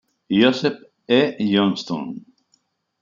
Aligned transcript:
Joseph 0.31 0.79
E. 1.07 1.21
Johnston. 1.37 2.25